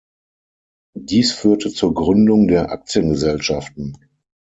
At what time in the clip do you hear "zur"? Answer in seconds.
1.71-1.93